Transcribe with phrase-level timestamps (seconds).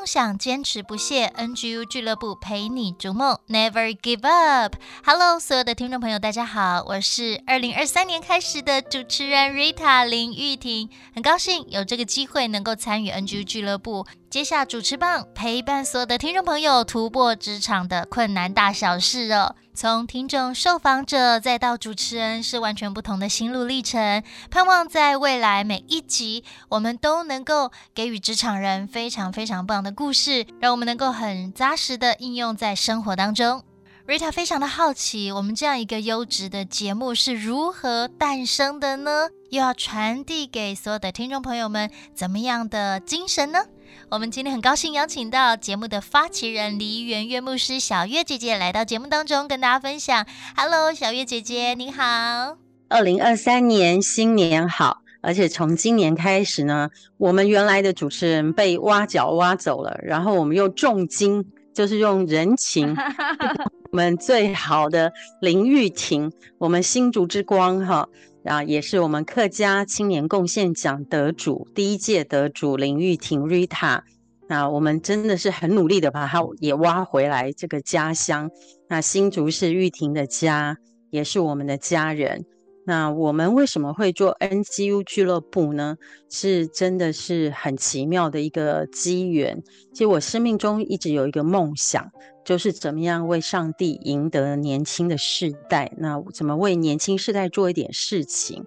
[0.00, 4.74] 梦想坚持不懈，NGU 俱乐部陪你逐梦，Never give up。
[5.04, 19.56] Hello，所有的听众朋友，大家好，我是二零二三年开始的主持人 Rita 林玉婷，很高兴有这个机会能够参与 NGU 俱乐部，接下主持棒，陪伴所有的听众朋友突破职场的困难大小事哦。
[19.74, 24.22] 从听众、受访者再到主持人，是完全不同的心路历程。
[24.48, 33.64] 盼望在未来每一集，我们都能够给予职场人非常非常棒的故事，让我们能够很扎实的应用在生活当中。
[34.06, 39.28] Rita 非常的好奇，我们这样一个优质的节目是如何诞生的呢？
[39.50, 43.64] 又要传递给所有的听众朋友们怎么样的精神呢？
[44.08, 50.26] 我们今天很高兴邀请到节目的发起人黎元月牧师小月姐姐来到节目当中，跟大家分享。
[50.56, 52.56] Hello，小月姐姐，你好。
[52.88, 56.88] 二零二三年新年好，而且从今年开始呢，
[57.18, 62.96] 我们原来的主持人被挖角挖走了，然后我们又重金，就是用人情，
[63.92, 68.08] 我们最好的林玉婷，我们新竹之光哈。
[68.44, 74.00] 啊，也是我们客家青年贡献奖得主，第一届得主林玉婷 Rita。
[74.48, 78.50] 那我们真的是很努力的把她也挖回来这个家乡。
[78.88, 80.76] 那新竹是玉婷的家，
[81.10, 82.44] 也是我们的家人。
[82.90, 85.96] 那我们为什么会做 NGU 俱乐部呢？
[86.28, 89.62] 是真的是很奇妙的一个机缘。
[89.92, 92.10] 其实我生命中一直有一个梦想。
[92.42, 95.92] 就是怎么样为上帝赢得年轻的世代？
[95.98, 98.64] 那怎么为年轻世代做一点事情？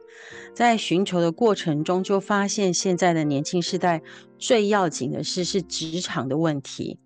[0.53, 4.01] 在寻求的过程中，就发现现在的年轻世代
[4.37, 6.97] 最要紧的事是职场的问题。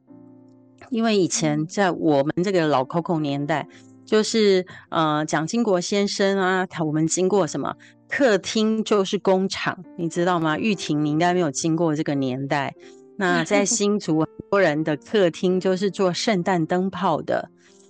[0.91, 3.67] 因为以前在我们这个老 Coco 年代，
[4.07, 7.75] 就是呃蒋经国先生啊，他我们经过什么？
[8.09, 10.57] 客厅就是工厂，你知道吗？
[10.57, 12.73] 玉婷，你应该没有经过这个年代。
[13.17, 17.49] 那在 新竹，很多人的客厅就是做圣诞灯泡的，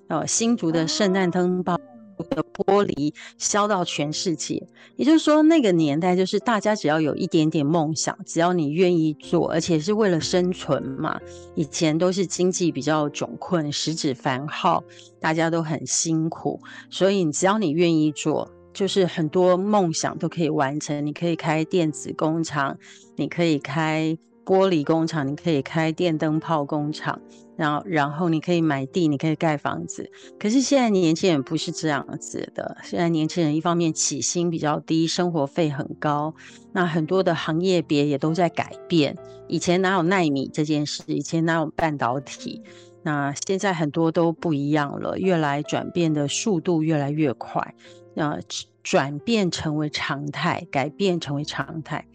[0.09, 1.79] 哦，新竹的圣诞灯泡
[2.25, 4.61] 的玻璃销到全世界。
[4.95, 11.19] 也就是说，那个年代就是大家只要有一点点梦想，只要你愿意做，而且是为了生存嘛。
[11.55, 14.83] 以前都是经济比较窘困，食指繁耗，
[15.19, 21.05] 大家都很辛苦，所以只要你愿意做，就是很多梦想都可以完成。
[21.05, 22.77] 你可以开电子工厂，
[23.15, 24.17] 你可以开。
[24.47, 27.19] 玻璃工厂，你可以开电灯泡工厂，
[27.57, 30.09] 然后然后你可以买地，你可以盖房子。
[30.39, 36.33] 可是现在年轻人不是这样子的，现在年轻人一方面起薪比较低，生活费很高，
[36.71, 39.17] 那很多的行业别也都在改变。
[39.49, 41.03] 以前哪有奈米这件事？
[41.07, 42.63] 以前哪有半导体？
[43.03, 47.75] 那现在很多都不一样了，越来转变的速度越来越快，
[48.13, 48.39] 那
[48.81, 52.05] 转变成为常态，改变成为常态。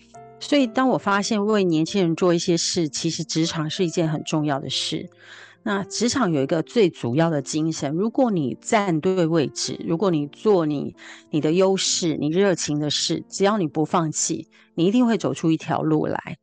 [0.42, 5.08] 所以，当我发现为年轻人做一些事，其实职场是一件很重要的事。
[5.62, 10.96] 那职场有一个最主要的精神，如果你站对位置，如果你做你
[11.30, 16.36] 你的优势、你热情的事，只要你不放弃，你一定会走出一条路来。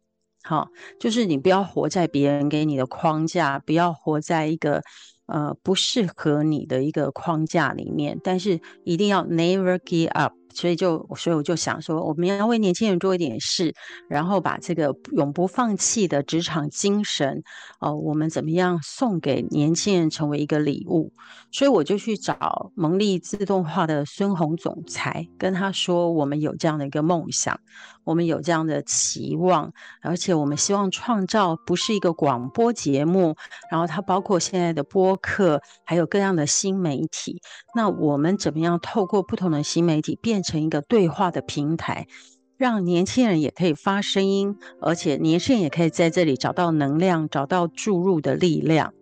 [0.43, 4.81] 好，就是你不要活在别人给你的框架，不要活在一个
[5.25, 10.38] 呃不适合你的一个框架里面，但是一定要 never give up。
[10.53, 13.73] 所以就，所以我就想说，我们要为年轻人做一点事，
[14.07, 17.43] 然后把这个永不放弃的职场精神，
[17.79, 21.11] 哦，我们怎么样送给年轻人成为一个礼物？
[21.51, 27.59] 所以我就去找蒙利自动化的孙红总裁，跟他说，我们有这样的一个梦想，
[28.03, 33.35] 我们有这样的期望，而且我们希望创造不是一个广播节目，
[33.71, 37.41] 然后它包括现在的播客，还有各样的新媒体。
[37.75, 42.07] 那我们怎么样透过不同的新媒体变成一个对话的平台，
[42.57, 48.93] 让年轻人也可以发声音，而且年轻人也可以在这里找到能量，找到注入的力量。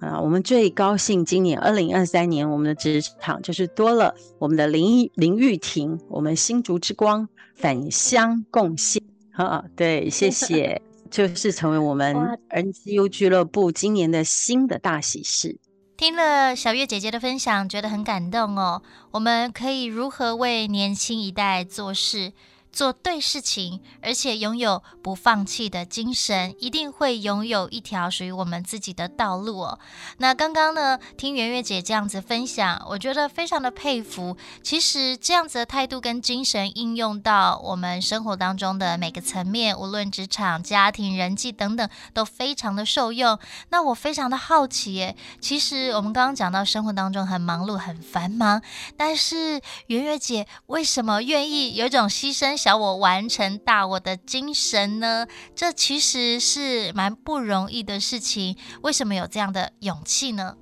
[0.00, 9.02] 啊，我们最高兴今年二零二三年，我们的职场就是多了我们的林林玉婷，我们新竹之光返乡贡献。
[9.30, 12.16] 哈，对，谢 谢，就是成为我们
[12.48, 15.58] NGU 俱乐部今年的新的大喜事。
[16.00, 18.80] 听了小月姐姐的分享，觉得很感动哦。
[19.10, 22.32] 我们可以如何为年轻一代做事？
[22.72, 29.78] 做对事情，而且拥有不放弃的精神，一定会拥有一条属于我们自己的道路哦。
[30.18, 34.36] 那刚刚呢，听圆月姐这样子分享，我觉得非常的佩服。
[34.62, 43.38] 其实这样子的态度跟精神应用到我们生活当中的每个层面，无论职场、家庭、人际等等，都非常的受用。
[43.70, 48.62] 那我非常的好奇耶，其实我们刚刚讲到生活当中很忙碌、很繁忙，
[48.96, 52.59] 但是圆月姐为什么愿意有一种牺牲？
[52.60, 55.26] 小我完成大我的精神呢？
[55.54, 58.54] 这其实是蛮不容易的事情。
[58.82, 60.58] 为什么有这样的勇气呢？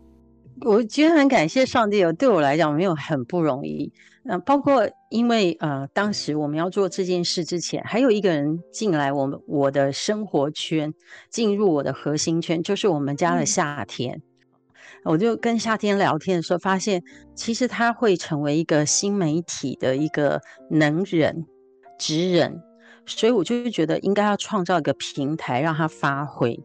[0.60, 2.12] 我觉得很感谢上帝哦。
[2.12, 3.92] 对我来讲，没有很不容易。
[4.22, 10.94] 嗯、呃，包括因为呃，当时我们要做这件事之前，还有一个人进来我们我的生活圈，
[11.28, 14.14] 进入我的核心圈，就是我们家的夏天。
[14.14, 14.22] 嗯
[15.04, 17.02] 我就跟夏天聊天的时候，发现
[17.34, 20.40] 其实他会成为一个新媒体的一个
[20.70, 21.46] 能人。
[21.98, 22.62] 职人，
[23.04, 26.58] 所以我就是觉得应该要创造一个平台让他发挥。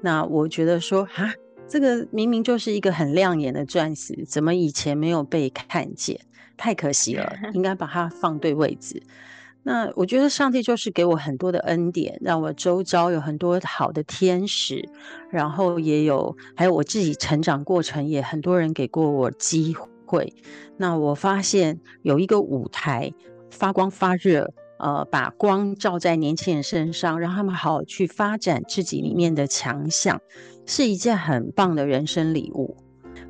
[0.00, 1.32] 那我觉得说啊，
[1.68, 6.18] 这个明明就是一个很亮眼的钻石，怎么以前没有被看见？
[6.56, 9.02] 太可惜了，应该把它放对位置。
[9.62, 14.88] 那我觉得上帝就是给我很多的恩典，让我周遭有很多好的天使，
[15.30, 20.32] 然后也有还有我自己成长过程也很多人给过我机会。
[20.76, 23.12] 那我发现有一个舞台。
[23.50, 30.20] 发光发热，呃，把光照在年轻人身上，让他们好好去发展自己里面的强项，
[30.66, 32.76] 是一件很棒的人生礼物。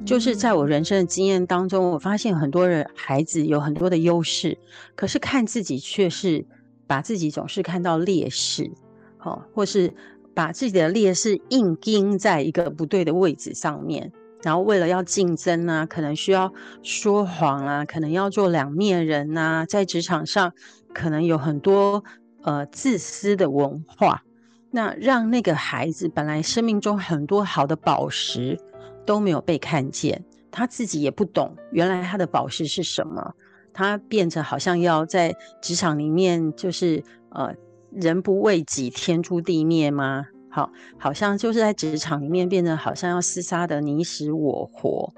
[0.04, 4.56] 就是在我人生的经验当中，我发现很多人孩子有很多的优势，
[4.94, 6.46] 可是看自己却是
[6.86, 8.70] 把自己总是看到劣势，
[9.18, 9.92] 哦，或是
[10.34, 14.12] 把自己的劣势硬盯在一个不对的位置上面。
[14.42, 16.52] 然后为了要竞争啊，可能需要
[16.82, 20.52] 说谎啊，可能要做两面人呐，在职场上
[20.94, 22.04] 可能有很多
[22.42, 24.22] 呃自私的文化，
[24.70, 28.58] 那让那个孩子本来生命中很多好的宝石
[29.04, 33.34] 都没有被看见，他自己也不懂原来他的宝石是什么，
[33.72, 37.52] 他变成好像要在职场里面就是呃
[37.90, 40.26] 人不为己，天诛地灭吗？
[40.58, 45.14] 好，好像就是在职场里面变得好像要厮杀的你死我活，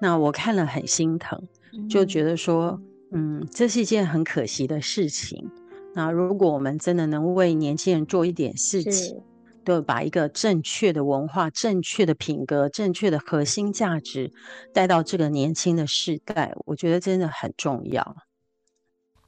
[0.00, 1.48] 那我看了很心疼，
[1.90, 2.80] 就觉得说，
[3.10, 5.50] 嗯，这是一件很可惜的事情。
[5.96, 9.20] 那如果我们真的能为年轻人做一点事情，
[9.64, 14.30] 对，把一个正确的文化、正确的品格、正确的核心价值
[14.72, 18.16] 带到这个年轻的世代，我觉得真的很重要。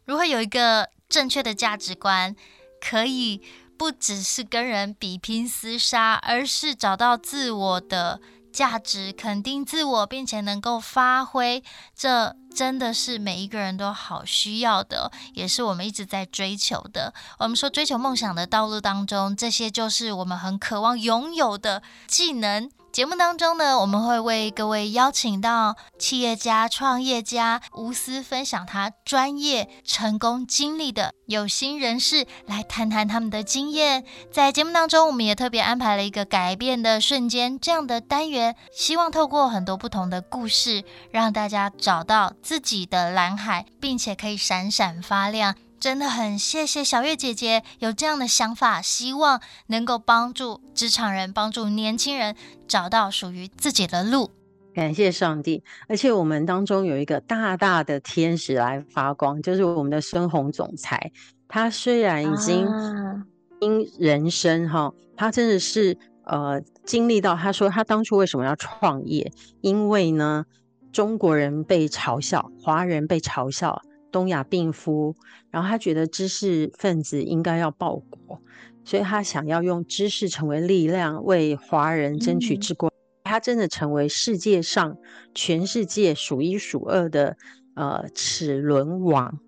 [0.05, 2.37] 如何有一个正确的价值观，
[2.81, 3.41] 可以。
[3.77, 8.21] 不只是跟人比拼厮杀，而是找到自我的
[8.53, 11.63] 价值，肯定自我，并且能够发挥。
[11.95, 17.13] 这真的是每一个人都好需要的，也是我们一直在追求的。
[17.39, 22.71] 我们说追求梦想的道路当中，这些就是我们很渴望拥有的技能。
[22.97, 34.03] 节目当中呢，我们会为各位邀请到企业家、创业家，无私分享他专业成功经历的有心人士，来谈谈他们的经验。
[34.33, 45.55] 在节目当中，我们也特别安排了一个改变的瞬间这样的单元，希望透过很多不同的故事，让大家找到自己的蓝海，并且可以闪闪发亮。
[45.79, 52.35] 真的很谢谢小月姐姐有这样的想法，希望能够帮助职场人，帮助年轻人
[52.67, 54.31] 找到属于自己的路。
[54.75, 61.13] 感谢上帝，而且我们当中有一个大大的天使来发光，就是我们的孙红总裁。
[61.49, 62.67] 他虽然已经
[63.61, 69.33] 因人生哈、啊，他真的是呃经历到，他说他当初为什么要创业？
[69.61, 70.45] 因为呢，
[70.93, 73.81] 中国人被嘲笑，华人被嘲笑。
[74.17, 75.15] 东亚病夫，
[75.51, 78.41] 然后他觉得知识分子应该要报国，
[78.83, 82.91] 所以他想要用知识成为力量，为华人争取之光。
[82.91, 84.97] 嗯、他真的成为世界上
[85.35, 87.37] 全世界数一数二的
[87.75, 89.39] 呃齿轮王，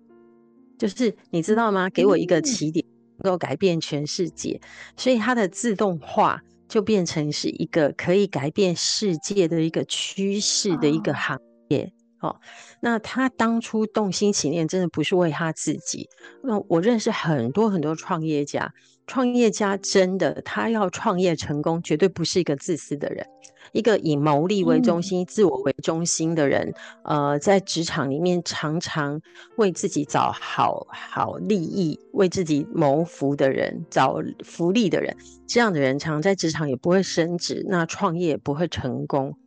[0.77, 1.89] 就是你知道吗？
[1.89, 2.85] 给我一个起点，
[3.23, 4.61] 能够改变全世界，
[4.95, 11.91] 所以它的自动化就变成是一个可以改变世界的一个趋势的一个行业。
[12.19, 12.35] 哦哦，
[12.81, 16.09] 那他当初动心起念，真的不是为他自己。
[16.43, 18.73] 那我认识很多很多创业家，
[19.07, 23.25] 创业家真的他要创业成功，绝对不是一个自私的人，
[23.71, 26.73] 一个以牟利为中心、嗯、自我为中心的人。
[27.03, 29.21] 呃，在职场里面常常
[29.55, 35.15] 为自己找好好利益、为自己谋福的人，找福利的人，
[35.47, 39.37] 这样的人常常在职场也不会升职，那创业也不会成功。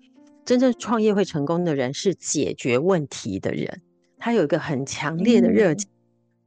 [0.45, 3.81] 真正创业会成功的人是解决问题的人，
[4.19, 5.89] 他有一个很强烈的热情。
[5.89, 5.91] 嗯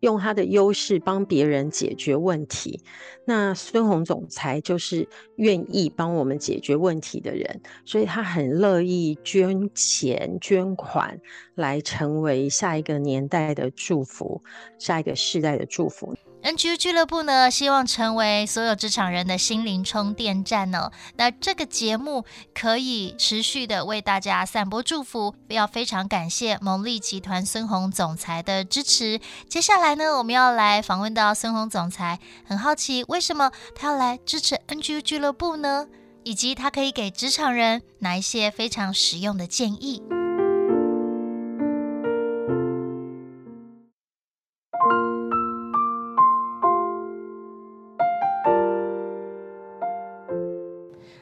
[0.01, 2.79] 用他的优势帮别人解决问题，
[3.25, 11.19] 那孙红总裁就是愿意帮我们解决问题的人，所以他很乐意捐钱捐款
[11.55, 14.43] 来成为下一个年代的祝福，
[14.77, 16.13] 下一个世代的祝福。
[16.45, 20.91] NGU 俱乐部呢，希望成为所有职场人的心灵充电站哦。
[21.15, 22.23] 那这个节目
[22.53, 29.19] 可以持续的为大家散播祝福，要非常感谢蒙利集团孙宏总裁的支持。
[29.49, 35.87] 接下来呢，我们要来访问到孙宏总裁，很好奇为什么他要来支持 NGU 俱乐部呢？
[36.23, 40.03] 以及他可以给职场人哪一些非常实用的建议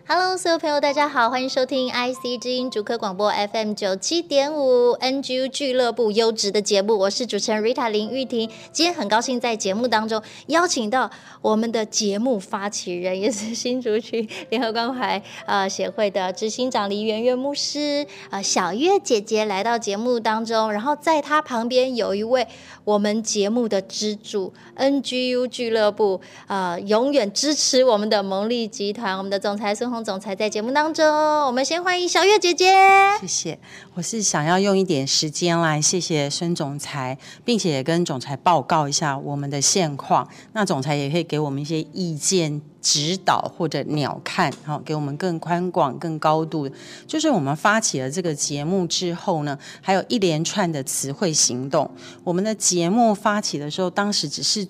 [0.06, 8.50] ？Hello，所有朋友，大家好，欢迎收听 IC 之音竹科广播 FM 九七点五 NGU 俱乐部优质的节目，我是主持人 Rita 林玉婷。
[8.74, 11.10] 今天很高兴在节目当中邀请到
[11.42, 22.46] 我们的节目发起人，也是新竹区联合关怀呃协会的执行长黎媛媛牧师呃小月姐姐来到节目当中，然后在她旁边有一位
[22.84, 31.06] 我们节目的支柱 NGU 俱乐部呃永远支持我们的蒙利集团，我们的总裁孙总裁在节目当中，
[31.46, 32.74] 我们先欢迎小月姐姐。
[33.20, 33.60] 谢谢，
[33.96, 40.26] 我是想要用一点时间来谢谢孙总裁，并且也跟总裁报告一下我们的现况。
[40.54, 46.70] 那总裁也可以给我们一些意见指导或者鸟瞰，好，给我们更宽广、更高度。
[47.06, 51.92] 就是我们发起了这个节目之后呢，还有一连串的词汇行动。
[52.24, 54.66] 我们的节目发起的时候，当时只是。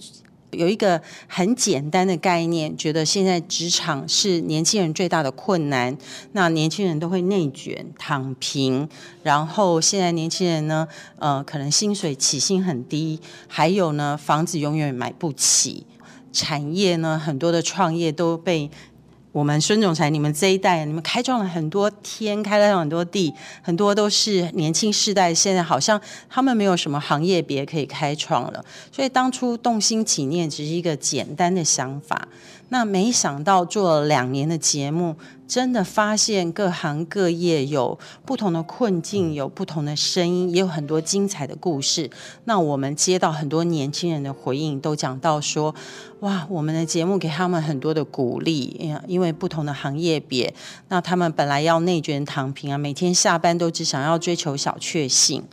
[0.53, 5.97] 有一个很简单的概念，觉得现在职场是年轻人最大的困难。
[6.31, 8.87] 那年轻人都会内卷、躺平，
[9.23, 10.87] 然后现在年轻人呢，
[11.19, 15.85] 呃，可能薪水起薪很低，还有呢，房子永远买不起。
[16.31, 18.69] 产业呢，很多的创业都被。
[19.33, 25.33] 我们孙总裁，你们这一代，你们开创了很多天，开了很多地，很多都是年轻世代。
[25.33, 25.99] 现在好像
[26.29, 32.27] 他们没有什么行业别可以开创了，所以当初动心起念只是一个简单的想法。
[32.73, 35.15] 那没想到做了两年的节目，
[35.47, 42.09] 真的发现各行各业有不同的困境，有不同的声音，也有很多精彩的故事。
[42.45, 45.75] 那我们接到很多年轻人的回应，都讲到说
[46.21, 50.51] ：“哇，我们的节目给他们很多的鼓励，因为不同的行业别，
[50.87, 55.43] 那他们本来要内卷躺平啊，每天下班都只想要追求小确幸。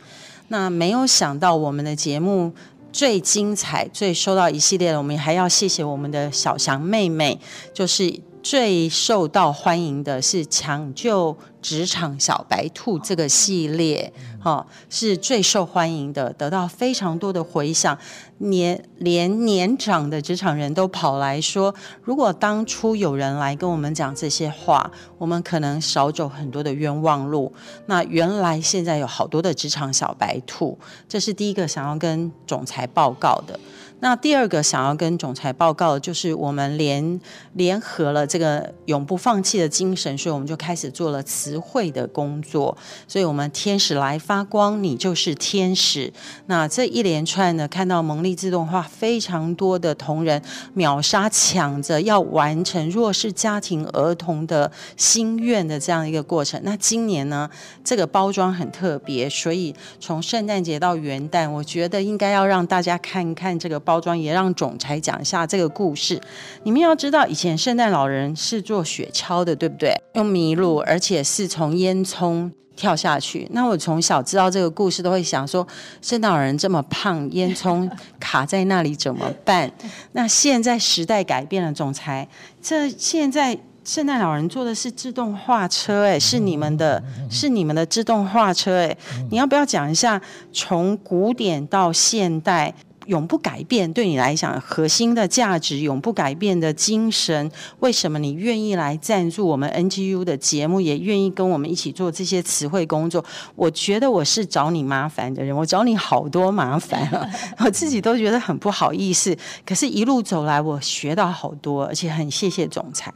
[0.47, 2.51] 那没有想到我们的节目。”
[2.91, 7.39] 最精彩、最收到一系列的，我们还要谢谢我们的小翔妹妹，
[7.73, 8.30] 就是。
[8.43, 17.97] 最受到欢迎的是抢救职场小白兔这个系列，哈，是最受欢迎的，得到非常多的回响。
[18.39, 27.53] 年连年长的职场人都跑来说，如果当初有人来跟我们讲这些话，我们可能少走很多的冤枉路。
[27.85, 30.75] 那原来现在有好多的职场小白兔，
[31.07, 33.59] 这是第一个想要跟总裁报告的。
[34.01, 37.21] 那第二个想要跟总裁报告就是，我们联
[37.53, 42.75] 联合了这个永不放弃的精神，所以我们就开始做了词汇的工作。
[43.07, 46.11] 所以，我们天使来发光，你就是天使。
[46.47, 50.41] 那这一连串呢，看到蒙利自动化非常多的同仁
[50.73, 56.59] 秒杀抢着要完成弱势家庭儿童的心愿的这样一个过程。
[56.63, 57.47] 那今年呢，
[57.83, 63.90] 这个包装很特别，所以从圣诞节到元旦，我觉得应该要让大家看一看这个包。
[63.91, 66.17] 包装也让总裁讲一下这个故事。
[66.63, 69.93] 你们要知道，以前圣诞老人是做雪橇的，对不对？
[70.13, 73.45] 用麋鹿，而且是从烟囱跳下去。
[73.51, 75.67] 那我从小知道这个故事，都会想说，
[76.01, 79.69] 圣诞老人这么胖，烟囱卡在那里怎么办？
[80.13, 82.25] 那现在时代改变了，总裁，
[82.61, 88.97] 这现在圣诞老人坐的是自动化车，哎，是你们的，是你们的自动化车，哎，
[89.29, 90.21] 你要不要讲一下
[90.53, 92.73] 从古典到现代？
[93.07, 103.23] 永不改变，对你来讲核心的价值，永不改变的精神，为什么你愿意来赞助我们 NGU 的节目，也愿意跟我们一起做这些词汇工作？
[103.55, 107.27] 我觉得我是找你麻烦的人，我找你好多麻烦啊，
[107.65, 109.35] 我自己都觉得很不好意思。
[109.65, 113.11] 可是，一路走来，我学到好多，而且很谢谢总裁。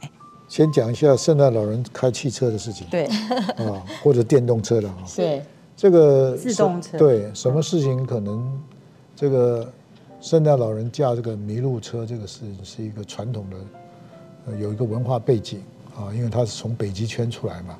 [0.48, 3.04] 先讲一下圣诞老人开汽车的事情，对，
[3.56, 5.42] 啊，或者电动车的啊， 对，
[5.76, 8.60] 这个自动车，对，什么事情可能
[9.14, 9.72] 这个。
[10.26, 13.56] 圣诞老人驾这个麋鹿车，这个事情是一个传统的，
[14.46, 15.62] 呃，有一个文化背景
[15.94, 17.78] 啊，因为他是从北极圈出来嘛。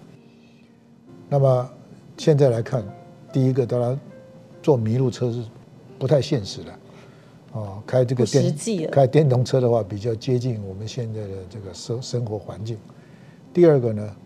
[1.29, 1.69] 那么
[2.17, 2.85] 现在来看，
[3.33, 3.99] 第一个当然
[4.63, 5.43] 坐麋鹿车是
[5.99, 6.73] 不太现实的，
[7.51, 12.79] 哦，开这个电开电动车的话比较接近我们现在的这个生生活环境。
[13.53, 14.17] 第二个呢，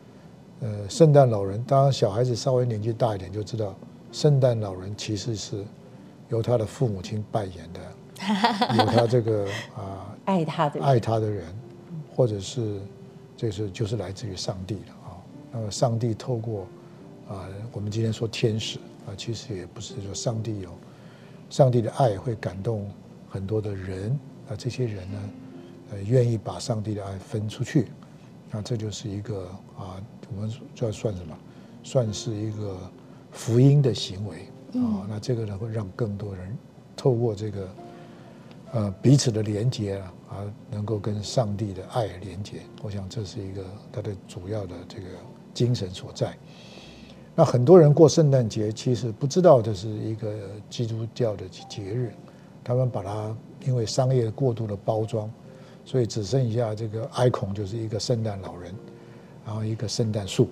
[0.60, 3.74] 呃，圣诞老人，当然小孩子稍微年纪大一点就知道，
[4.12, 5.64] 圣诞老人其实是
[6.28, 7.80] 由他的父母亲扮演的。
[8.78, 11.46] 有他这个啊，爱他的爱他的人，
[12.14, 12.78] 或者是
[13.36, 15.16] 这是就是来自于上帝的啊。
[15.50, 16.66] 那么上帝透过
[17.28, 20.70] 啊，我们今天说天使啊，其实也不是说上帝有
[21.48, 22.88] 上帝的爱会感动
[23.28, 25.18] 很多的人啊，这些人呢，
[25.92, 27.88] 呃，愿意把上帝的爱分出去，
[28.50, 29.46] 那这就是一个
[29.78, 29.96] 啊，
[30.36, 31.36] 我们这算什么？
[31.82, 32.76] 算是一个
[33.32, 34.40] 福音的行为
[34.78, 35.06] 啊。
[35.08, 36.56] 那这个呢，会让更多人
[36.94, 37.66] 透过这个。
[38.72, 40.36] 呃，彼此的连接啊，啊，
[40.70, 45.06] 能够跟上帝的爱连接，我想这是一个它的主要的这个
[45.52, 46.36] 精神所在。
[47.34, 50.32] 那很多人过圣诞节，其实不知道这是一个
[50.68, 52.12] 基督教的节日，
[52.62, 53.34] 他们把它
[53.66, 55.28] 因为商业过度的包装，
[55.84, 58.72] 所以只剩下这个 icon 就是一个圣诞老人，
[59.44, 60.48] 然后一个圣诞树，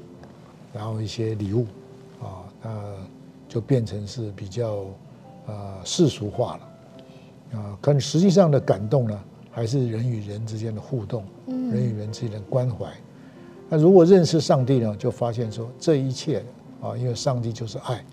[0.72, 1.66] 然后一些礼物
[2.20, 2.94] 啊，那
[3.48, 4.86] 就变成是比较
[5.46, 6.68] 呃世俗化了。
[7.52, 9.18] 啊，可实际上的感动呢，
[9.50, 12.86] 还是人与人之间的互动，人与人之间的关怀。
[13.68, 16.44] 那如果认识上帝呢，就发现说这一切
[16.80, 18.04] 啊，因为上帝就是爱，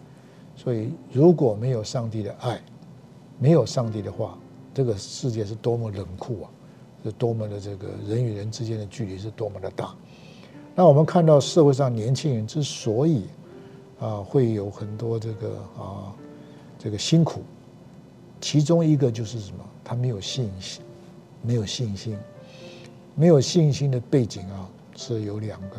[0.56, 2.62] 所以如果没有上帝的爱，
[3.40, 4.38] 没有上帝的话，
[4.74, 6.50] 这个世界是多么冷酷啊，
[7.04, 9.94] 是多么的这个人与人之间的距离是多么的大。
[10.74, 13.26] 那我们看到社会上年轻人之所以
[14.00, 16.14] 啊会有很多这个啊
[16.78, 17.42] 这个辛苦。
[18.46, 19.66] 其中一个就是什么？
[19.84, 20.84] 他没有信心，
[21.42, 22.16] 没有信心，
[23.16, 25.78] 没有信心的背景啊，是有两个，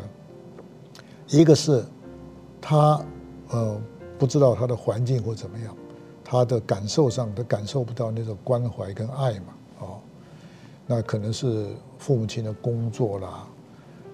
[1.28, 1.85] 一个是
[2.61, 3.00] 他
[3.50, 3.80] 呃
[4.18, 5.76] 不知道他的环境或怎么样，
[6.25, 10.00] 他的感受上他感受不到那种关怀跟爱嘛，哦，
[10.88, 13.46] 那可能是父母亲的工作啦，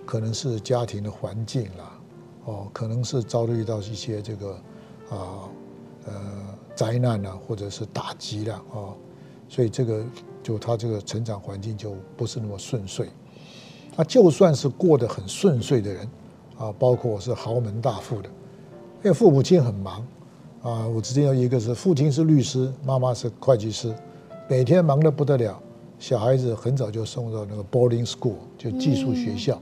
[0.04, 1.98] 可能是家庭的环境啦，
[2.44, 4.52] 哦，可能是遭遇到一些这个
[5.08, 5.48] 啊
[6.04, 6.12] 呃。
[6.74, 8.94] 灾难啊，或者是打击了啊，
[9.48, 10.04] 所以这个
[10.42, 13.08] 就他这个成长环境就不是那么顺遂。
[13.94, 16.08] 他就算是过得很顺遂的人
[16.56, 18.28] 啊，包括我是豪门大富的，
[19.02, 20.06] 因为父母亲很忙
[20.62, 20.86] 啊。
[20.86, 23.94] 我之前有一个是父亲是律师，妈妈是会计师，
[24.48, 25.60] 每天忙得不得了。
[25.98, 29.60] 小孩子很早就送到那个 boarding school，就寄宿学校，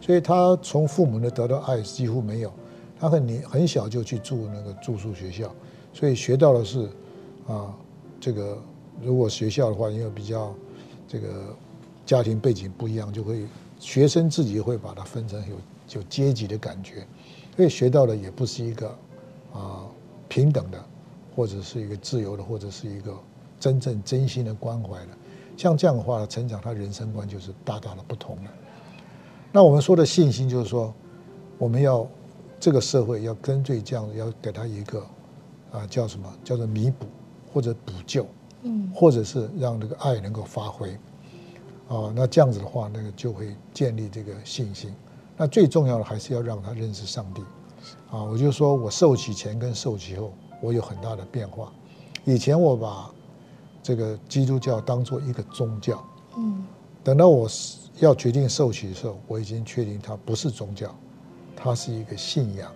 [0.00, 2.52] 所以他从父母那得到爱几乎没有。
[2.98, 5.52] 他很年很小就去住那个住宿学校。
[5.94, 6.88] 所以学到的是，
[7.46, 7.74] 啊，
[8.18, 8.56] 这个
[9.02, 10.54] 如果学校的话，因为比较
[11.06, 11.54] 这个
[12.06, 13.46] 家庭背景不一样，就会
[13.78, 15.56] 学生自己会把它分成有
[15.98, 17.06] 有阶级的感觉，
[17.54, 18.88] 所以学到的也不是一个
[19.52, 19.84] 啊
[20.28, 20.82] 平等的，
[21.36, 23.14] 或者是一个自由的，或者是一个
[23.60, 25.08] 真正真心的关怀的。
[25.58, 28.50] 像这样的话，成长他人生观就是大大的不同了。
[29.52, 30.92] 那我们说的信心，就是说
[31.58, 32.06] 我们要
[32.58, 35.04] 这个社会要根据这样，要给他一个。
[35.72, 36.30] 啊，叫什么？
[36.44, 37.06] 叫做弥补
[37.52, 38.26] 或者补救，
[38.62, 40.90] 嗯，或者是让这个爱能够发挥，
[41.88, 44.94] 啊，那这样子的话，那个就会建立这个信心。
[45.34, 47.40] 那最重要的还是要让他认识上帝，
[48.10, 51.72] 啊，我就说我受洗前跟受洗后，我有很大的变化。
[52.24, 53.10] 以前我把
[53.82, 56.04] 这个基督教当做一个宗教，
[56.36, 56.66] 嗯，
[57.02, 57.48] 等到我
[57.98, 60.94] 要决定受洗的时候，我已经确定它不是宗教，
[61.56, 62.70] 它是一个信仰。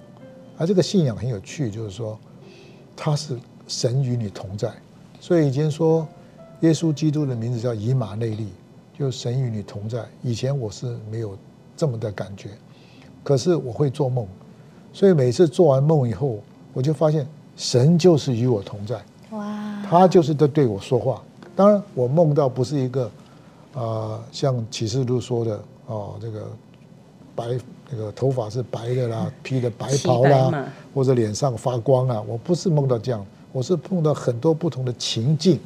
[0.56, 2.18] 而这个信仰很有趣，就是说。
[2.96, 4.72] 他是神与你同在，
[5.20, 6.08] 所以以前说
[6.60, 8.48] 耶稣基督的名字叫以马内利，
[8.98, 10.04] 就神与你同在。
[10.22, 11.36] 以前我是没有
[11.76, 12.50] 这么的感觉，
[13.22, 14.26] 可是我会做梦，
[14.92, 16.38] 所以每次做完梦以后，
[16.72, 19.00] 我就发现神就是与我同在。
[19.30, 19.82] 哇！
[19.88, 21.22] 他就是在对我说话。
[21.54, 23.04] 当然，我梦到不是一个
[23.74, 26.46] 啊、呃，像启示录说的哦，这个
[27.34, 27.58] 白。
[27.90, 32.22] 那个头发是白的啦，披的白袍啦，或者脸上发光啊！
[32.26, 35.60] 我不是梦到这样，我是碰到很多不同的情境，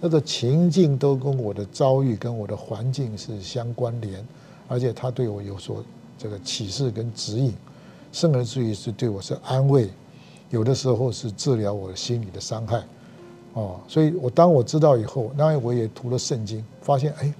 [0.00, 4.26] 那个情境都跟我的遭遇、跟我的环境是相关联，
[4.66, 5.84] 而且他对我有所
[6.18, 7.54] 这个启示跟指引，
[8.10, 9.88] 甚而至于是对我是安慰，
[10.50, 12.82] 有的时候是治疗我的心理的伤害，
[13.54, 17.32] 哦，所以我当我知道以后，那我也读了圣经，发现哎，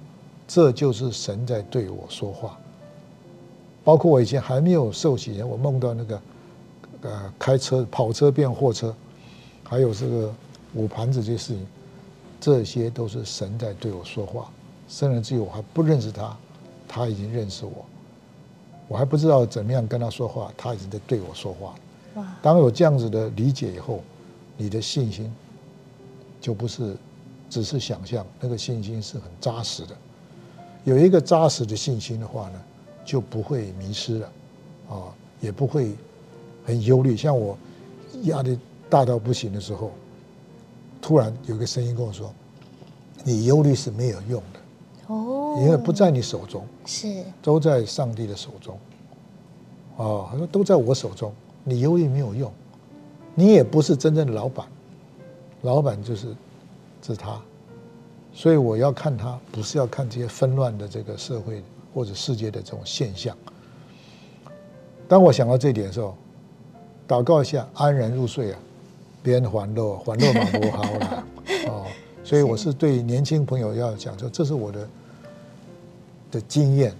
[0.47, 2.57] 这就是神在对我说话。
[3.83, 6.21] 包括我以前还没有受洗前，我梦到那个，
[7.01, 8.95] 呃，开车跑车变货车，
[9.63, 10.33] 还有这个
[10.73, 11.67] 捂盘子这些事情，
[12.39, 14.49] 这些都是神在对我说话。
[14.87, 16.35] 甚至于我还不认识他，
[16.87, 17.85] 他已经认识我。
[18.87, 21.73] 我还不知道怎么样跟他说话，他已经在对我说话！
[22.41, 24.01] 当有这样子的理解以后，
[24.55, 25.33] 你的信心
[26.39, 26.95] 就不是
[27.49, 29.95] 只是想象，那个信心是很扎实的。
[30.83, 32.61] 有一个扎实的信心的话呢，
[33.05, 34.31] 就不会迷失了，
[34.89, 34.95] 啊，
[35.41, 35.91] 也不会
[36.65, 37.15] 很忧虑。
[37.15, 37.57] 像我
[38.23, 38.57] 压力
[38.89, 39.91] 大到不行的时候，
[41.01, 42.33] 突然有个声音跟我说
[43.23, 44.59] ：“你忧虑是没有用的。”
[45.13, 48.77] 哦，因为不在你手中，是都在上帝的手中。
[49.97, 52.51] 哦，他说都在我手中，你忧虑没有用，
[53.35, 54.65] 你也不是真正的老板，
[55.61, 56.33] 老板就是
[57.01, 57.37] 是他。
[58.33, 61.61] 所以我要看他，不是要看这些纷乱的这个社会
[61.93, 63.37] 或者世界的这种现象。
[65.07, 66.15] 当我想到这一点的时候，
[67.07, 68.59] 祷告一下，安然入睡啊，
[69.21, 71.23] 别人还乐，还乐嘛不好了
[71.67, 71.85] 哦。
[72.23, 74.89] 所以我是对年轻朋友要讲说，这是我的
[76.31, 76.95] 的经验，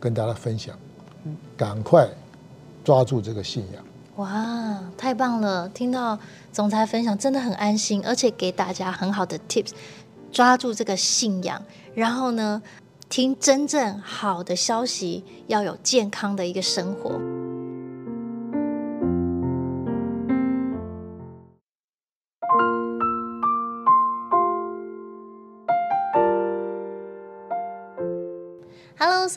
[0.00, 0.76] 跟大家分享。
[1.56, 2.06] 赶快
[2.84, 3.84] 抓住这个信仰。
[4.16, 5.68] 哇，太棒了！
[5.70, 6.18] 听到
[6.52, 9.70] 总裁分享，真的很安心，而且给大家很好的 tips。
[10.30, 11.62] 抓住这个信仰，
[11.94, 12.60] 然后呢，
[13.08, 17.43] 听真正好的消息，要有健康的一个生活。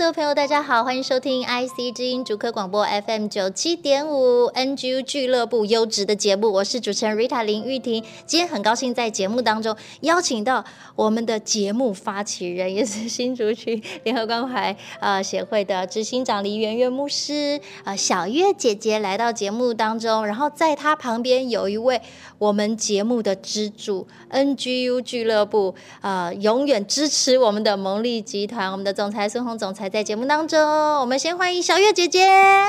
[0.07, 8.01] Hello，所有朋友，大家好，欢迎收听 IC 之音竹科广播 FM 九七点五 NGU 俱乐部优质的节目，我是主持人 Rita 林玉婷。
[8.25, 10.63] 今天很高兴在节目当中邀请到
[10.95, 22.01] 我们的节目发起人，也是新竹区联合关怀呃协会的执行长黎媛媛牧师呃小月姐姐来到节目当中，然后在她旁边有一位
[22.37, 29.45] 我们节目的支柱 NGU 俱乐部呃永远支持我们的蒙利集团，我们的总裁孙。
[29.57, 30.59] 总裁在在节目当中，
[30.99, 32.19] 我们先欢迎小月姐姐。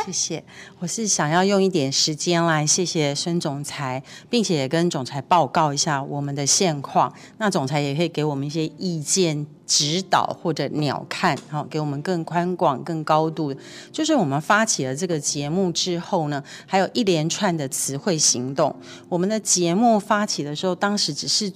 [0.07, 0.45] 谢谢，
[0.79, 7.13] 我是想要用一点时间来谢谢孙总裁，并且也跟总裁报告一下我们的现况。
[7.37, 13.55] 那总裁也可以给我们一些意见指导或者鸟瞰，好，给我们更宽广、更高度。
[13.93, 18.75] 就是我们发起了这个节目之后呢，还有一连串的词汇行动。
[19.11, 21.53] 我们的节目发起的时候，当时只是。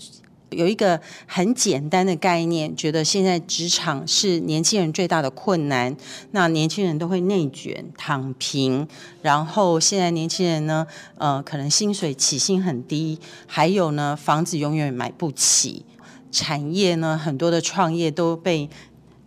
[0.52, 5.96] 有一个很简单的概念，觉得现在职场是年轻人最大的困难。
[6.30, 8.86] 那年轻人都会内卷、躺平，
[9.22, 10.86] 然后现在年轻人呢，
[11.18, 15.84] 呃，可能薪水起薪很低，还有呢，房子永远买不起。
[16.30, 18.68] 产业呢，很多的创业都被。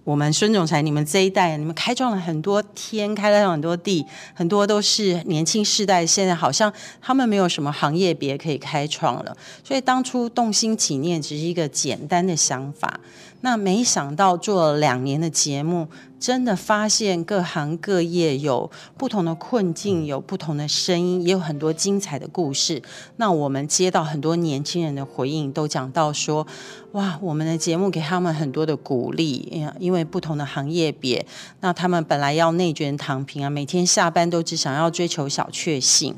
[0.05, 6.05] 我们孙总裁，你们这一代，你们开创了很多天，开了很多地，很多都是年轻世代。
[6.05, 12.99] 现在好像他们没有什么行业别可以开创了，所以当初动心起念只是一个简单的想法。
[13.41, 15.87] 那没想到做了两年的节目，
[16.25, 22.81] 真的发现各行各业有不同的困境，有不同的声音，也有很多精彩的故事。
[23.17, 26.47] 那我们接到很多年轻人的回应，都讲到说
[26.93, 31.23] ：“哇，我们的节目给他们很多的鼓励，因为不同的行业别，
[31.59, 36.15] 那他们本来要内卷躺平啊，每天下班都只想要追求小确幸。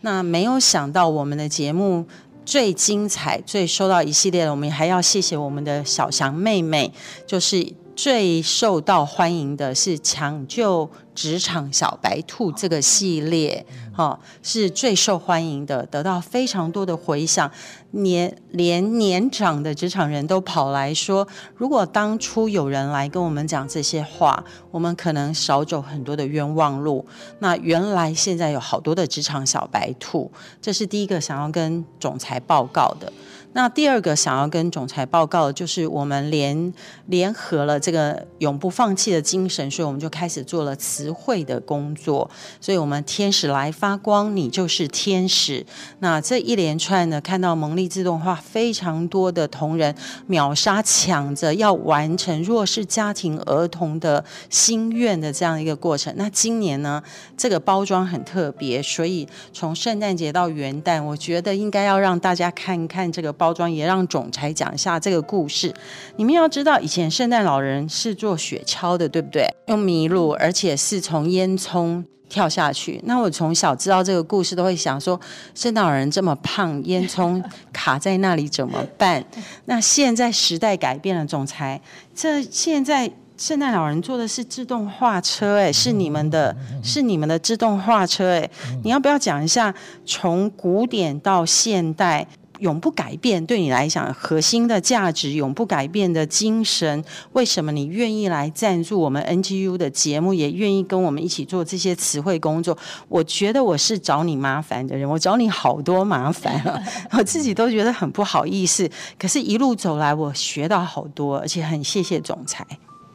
[0.00, 2.04] 那没有想到我们的节目。”
[2.44, 6.92] 最精彩、最收到一系列的，我们还要谢谢我们的小翔妹妹，
[7.24, 7.72] 就是。
[7.96, 17.50] 最受到欢迎的是抢救职场小白兔这个系列，哈，是最受欢迎的，得到非常多的回响。
[17.92, 27.06] 年连年长的职场人都跑来说，如果当初有人来跟我们讲这些话，我们可能少走很多的冤枉路。
[27.38, 30.28] 那原来现在有好多的职场小白兔，
[30.60, 33.12] 这是第一个想要跟总裁报告的。
[33.54, 36.74] 那第二个想要跟总裁报告就是，我们联
[37.06, 42.28] 联合了这个永不放弃的精神，所以我们就开始做了词汇的工作。
[42.60, 45.64] 所以，我们天使来发光，你就是天使。
[46.00, 49.94] 那这一连串呢，看到蒙利自动化非常多的同仁
[50.26, 56.12] 秒杀抢着要完成弱势家庭儿童的心愿的这样一个过程。
[56.16, 57.00] 那今年呢，
[57.36, 63.43] 这个包装很特别，所以从圣诞节到元旦，我觉得应该要让大家看一看这个包。
[63.44, 65.70] 包装也让总裁讲一下这个故事。
[66.16, 69.46] 你们要知道，以前圣诞老人是做雪橇的，对不对？
[69.66, 72.98] 用麋鹿，而且是从烟囱跳下去。
[73.04, 75.20] 那我从小知道这个故事，都会想说，
[75.54, 79.22] 圣诞老人这么胖，烟囱卡在那里怎么办？
[79.66, 81.78] 那现在时代改变了，总裁，
[82.14, 88.50] 这现在圣诞老人坐的是自动化车，哎，是你们的，是你们的自动化车，哎，
[88.82, 89.74] 你要不要讲一下
[90.06, 92.26] 从古典到现代？
[92.60, 102.76] 永不改变，对你来讲核心的价值，永不改变的精神，为什么你愿意来赞助我们 NGU 的节目，也愿意跟我们一起做这些词汇工作？
[103.08, 106.80] 我觉得我是找你麻烦的人，我找你好多麻烦啊，
[107.18, 108.88] 我自己都觉得很不好意思。
[109.18, 112.66] 可是，一路走来，我学到好多，而且很谢谢总裁。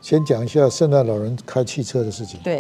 [0.02, 2.58] 先讲一下圣诞老人开汽车的事情，对，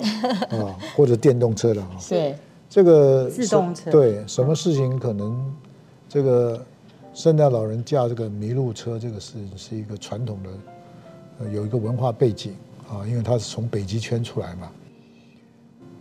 [0.50, 2.36] 啊，或者电动车的啊， 对，
[2.70, 5.42] 这个自动车，对，什么事情可能
[6.10, 6.62] 这个。
[7.12, 10.50] 圣诞老人驾这个麋鹿车，这个是是一个传统的，
[11.39, 12.54] 呃，有一个文化背景
[12.88, 14.72] 啊，因为他是从北极圈出来嘛。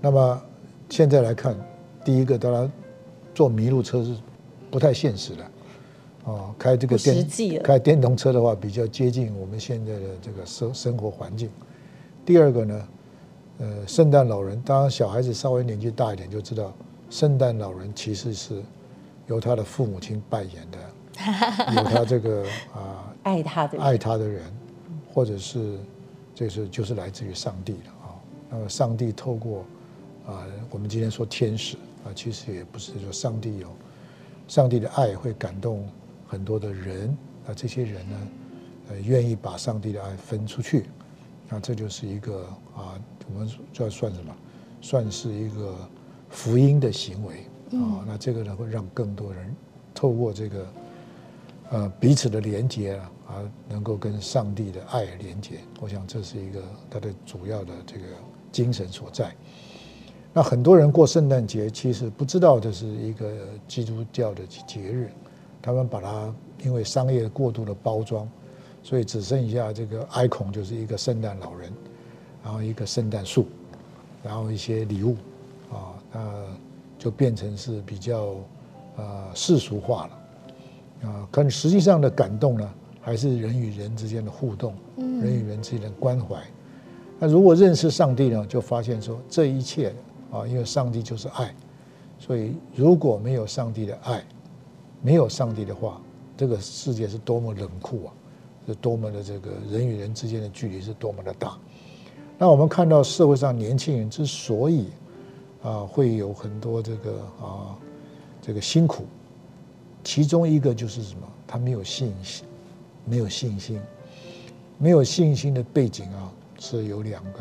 [0.02, 0.42] 那么
[0.90, 1.56] 现在来看，
[2.04, 2.70] 第一个当然
[3.34, 4.14] 坐麋鹿车是
[4.70, 5.44] 不太现实的，
[6.30, 11.48] 啊，开这个电开电动车的话，比较接近我们现在的这个生生活环境。
[12.24, 12.88] 第二个呢，
[13.60, 16.72] 呃，圣诞老人，当然小孩子稍微年纪大一点就知道，
[17.08, 18.62] 圣诞老人其实是
[19.28, 20.78] 由他的父母亲扮演的。
[21.74, 24.44] 有他这个啊，爱他的爱他的人，
[25.12, 25.76] 或者是
[26.32, 28.14] 这是就是来自于上帝的啊。
[28.48, 29.64] 那么上帝透过
[30.28, 33.68] 啊，我们今天说天使啊，其实也不是说上帝有
[34.46, 35.88] 上帝的爱会感动
[36.28, 37.08] 很多的人
[37.48, 38.28] 啊，这些人呢，
[38.90, 40.84] 呃，愿意把上帝的爱分出去，
[41.48, 42.44] 那这就是一个
[42.76, 42.94] 啊，
[43.34, 44.32] 我们这算什么？
[44.80, 45.74] 算是一个
[46.30, 48.04] 福音的行为啊。
[48.06, 49.54] 那这个呢，会让更多人
[49.94, 50.66] 透过这个。
[51.70, 53.34] 呃，彼此的连接啊，啊，
[53.68, 58.04] 能够跟上帝的爱连接，我想这是一个它的主要的这个
[58.50, 59.30] 精神所在。
[60.32, 63.30] 那很多人过圣诞节，其实不知道这是一个
[63.66, 65.10] 基督教的节日，
[65.60, 68.26] 他们把它因为商业过度的包装，
[68.82, 71.70] 所以只剩下这个 icon 就是一个圣诞老人，
[72.42, 73.46] 然后一个圣诞树，
[74.22, 75.14] 然后一些礼物
[75.70, 76.44] 啊，那
[76.98, 78.34] 就变成是比较
[78.96, 81.08] 呃世俗化了。
[81.08, 82.68] 啊，可实际上的感动呢，
[83.00, 86.36] 还是人与人之间的互动，人与人之间的关怀。
[87.20, 89.94] 那如果认识上帝呢，就发现说这一切
[90.32, 91.54] 啊，因为上帝就是爱，
[92.18, 94.24] 所以如果没有上帝的爱，
[95.00, 96.00] 没有上帝的话，
[96.36, 98.12] 这个世界是多么冷酷啊，
[98.66, 101.56] 是多么的这个人与人之间的距离是多么的大。
[102.36, 104.88] 那我们看到社会上年轻人之所以
[105.62, 107.76] 啊会有很多这个啊
[108.40, 109.04] 这个辛苦。
[110.04, 111.26] 其中一个就是什么？
[111.46, 112.46] 他没有信心，
[113.04, 113.80] 没有信心，
[114.78, 117.40] 没有信心的背景啊，是有两个，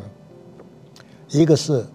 [1.30, 1.86] 一个是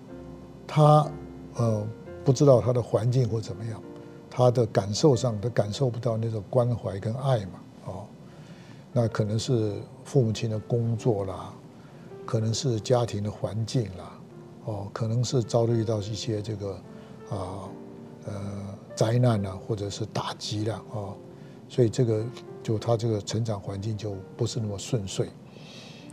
[0.66, 1.10] 他
[1.56, 1.86] 呃
[2.24, 3.82] 不知道他的环境或怎么样，
[4.30, 8.06] 他的感受上他感受不到那种关怀跟爱嘛，哦，
[8.92, 11.52] 那可能是父母亲的工作啦，
[12.24, 14.11] 可能是家庭的环境啦，
[14.64, 16.72] 哦，可能是遭遇到一些这个
[17.30, 17.68] 啊
[18.26, 18.32] 呃。
[18.94, 21.16] 灾难啊，或者是打击了啊，
[21.66, 22.22] 所以这个
[22.62, 25.30] 就他这个成长环境就不是那么顺遂。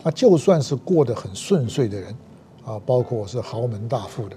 [0.01, 2.15] 他就算是过得很顺遂的人
[2.63, 4.35] 啊，包括我是豪门大富的，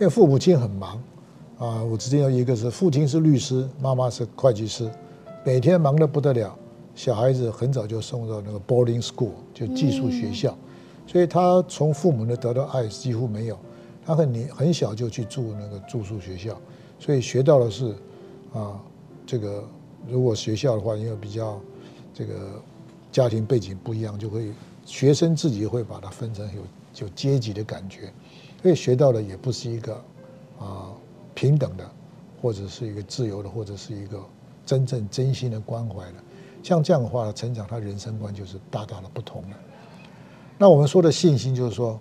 [0.00, 0.98] 因为父母亲很忙
[1.58, 1.84] 啊。
[1.84, 4.90] 我之前有一个是父亲是律师，妈妈是会计师，
[5.44, 6.56] 每天忙得不得了。
[6.94, 10.56] 小孩子很早就送到那个 boarding school，就寄宿学校，
[11.08, 13.58] 所以他从父母那得到爱几乎没有。
[14.06, 16.56] 他很年很小就去住那个住宿学校。
[16.98, 17.94] 所以学到的是，
[18.52, 18.80] 啊，
[19.26, 19.64] 这个
[20.06, 21.60] 如果学校的话，因为比较
[22.14, 22.62] 这个
[23.10, 24.52] 家庭背景不一样，就会
[24.84, 26.62] 学生自己会把它分成有
[27.04, 28.12] 有阶级的感觉，
[28.62, 29.94] 所以学到的也不是一个
[30.58, 30.90] 啊
[31.34, 31.88] 平等的，
[32.42, 34.18] 或者是一个自由的，或者是一个
[34.66, 36.14] 真正真心的关怀的。
[36.62, 39.56] 像这样的话，成长他人生观就是大大的不同了。
[40.58, 41.98] 那我们说的信心，就是说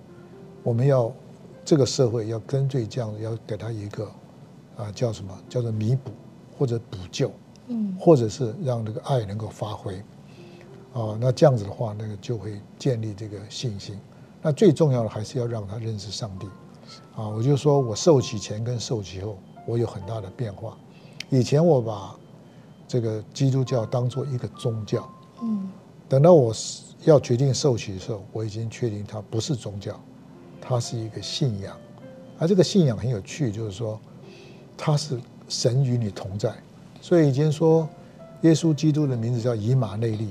[0.63, 1.11] 我们要
[1.63, 4.11] 这个社会要根据这样，要给他一个。
[4.77, 5.35] 啊，叫什么？
[5.49, 6.11] 叫做弥补
[6.55, 7.31] 或者补救，
[7.65, 9.95] 嗯，或者是让这个爱能够发挥，
[10.93, 13.99] 啊，那这样子的话，那个就会建立这个信心。
[14.39, 16.45] 那最重要的还是要让他认识上帝，
[17.15, 20.77] 啊，我就说我受洗前跟受洗后，我有很大的变化。
[21.31, 22.15] 以前我把
[22.87, 25.09] 这个基督教当做一个宗教，
[25.41, 25.71] 嗯，
[26.09, 26.53] 等到我
[27.05, 29.99] 要决定受洗的时候，我已经确定它不是宗教，
[30.61, 31.75] 它是一个信仰。
[32.39, 33.99] 而这个信仰很有趣，就是说。
[34.79, 36.53] 它是神与你同在，
[37.01, 37.89] 所以以前说
[38.41, 40.29] 耶稣基督的名字叫以马内利，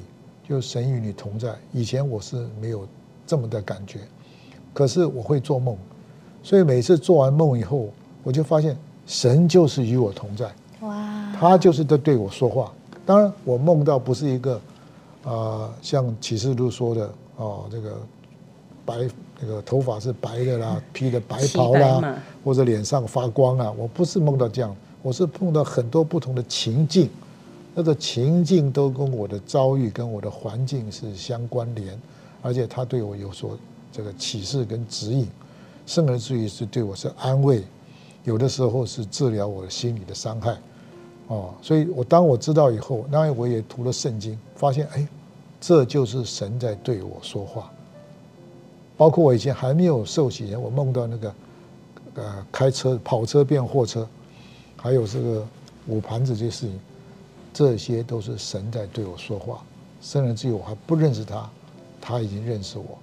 [0.49, 1.53] 就神与你同在。
[1.73, 2.87] 以前我是没有
[3.27, 4.03] 这么的感觉，
[4.73, 5.77] 可是我会做梦，
[6.45, 7.89] 所以每次做完梦以后，
[8.23, 10.49] 我就发现神就是与我同在。
[10.83, 11.33] 哇！
[11.37, 12.73] 他就是在对我说话。
[13.05, 14.61] 当然，我梦到不是一个
[15.27, 17.99] 啊、呃，像启示录说的哦，这个
[18.87, 19.09] 白。
[19.39, 23.71] 那个头发是白的啦，披的白袍啦，或者脸上发光啊！
[23.77, 27.11] 我不是梦到这样，我是碰到很多不同的情境，
[27.75, 32.01] 那个情境都跟我的遭遇、跟我的环境是相关联，
[32.41, 33.59] 而且他对我有所
[33.93, 35.29] 这个启示跟指引，
[35.85, 37.63] 甚而至于是对我是安慰，
[38.25, 40.57] 有的时候是治疗我的心理的伤害，
[41.27, 45.07] 哦，所以我当我知道以后，那我也读了圣经，发现哎，
[45.61, 47.71] 这就是神在对我说话。
[48.97, 51.35] 包括我以前还没有受洗前，我梦到那个
[52.15, 54.09] 呃开车跑车变货车，
[54.77, 55.47] 还有这个
[55.87, 56.81] 捂盘子这些事情。
[57.53, 59.63] 这些都是神在对我说话，
[60.03, 61.49] 甚至至于我还不认识他，
[62.03, 62.99] 他已经认识我，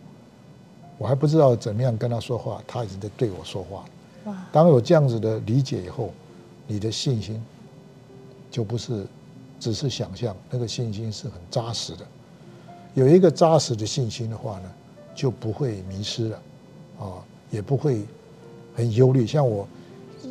[0.99, 3.83] 我还不知道怎么样跟他说话，他已经在对我说话。
[4.25, 4.45] 哇！
[4.51, 6.11] 当有这样子的理解以后，
[6.67, 7.43] 你的信心
[8.51, 9.07] 就不是
[9.59, 12.05] 只是想象，那个信心是很扎实的。
[12.93, 14.71] 有一个扎实的信心的话呢，
[15.15, 16.41] 就不会迷失了，
[16.99, 18.01] 啊，也不会
[18.75, 19.25] 很忧虑。
[19.25, 19.67] 像我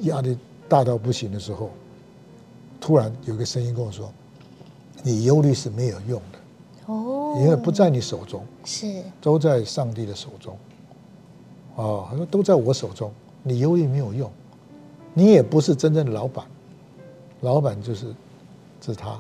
[0.03, 0.37] 压力
[0.68, 1.70] 大到不行的时候。
[2.85, 4.12] 突然有个声音跟我说
[5.05, 10.59] ：“你忧虑是没有用的哦，因为不在你手中，是都在上帝的手中。
[11.77, 13.12] 哦，他说都在我手中，
[13.44, 14.29] 你忧虑没有用，
[15.14, 16.44] 你也不是真正的老板，
[17.42, 18.12] 老板就是
[18.85, 19.16] 是他，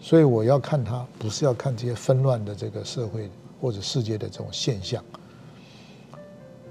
[0.00, 5.04] 所以我要看他，不是要看这些纷乱的这个社会或者世界的这种现象。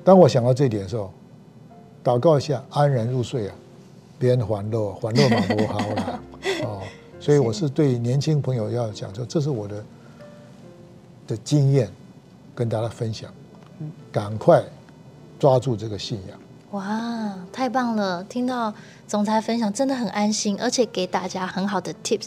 [0.04, 1.12] 当我想到这一点的时候，
[2.04, 3.56] 祷告一下，安然入睡啊。”
[4.20, 6.20] 边环路，环路嘛不好了
[6.66, 6.82] 哦，
[7.22, 9.86] 所以我是对年轻朋友要讲说，这是我的
[11.26, 11.90] 的经验，
[12.54, 13.34] 跟大家分享，
[14.12, 14.62] 赶快
[15.40, 16.38] 抓住这个信仰。
[16.72, 18.22] 哇，太棒了！
[18.26, 18.74] 听到
[19.08, 22.26] 总裁分享，真的很安心，而且给大家很好的 tips，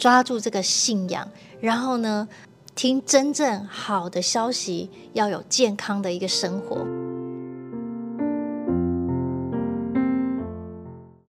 [0.00, 1.28] 抓住这个信仰，
[1.60, 2.26] 然后呢，
[2.74, 6.86] 听真正好的消息，要有健康的一个生活。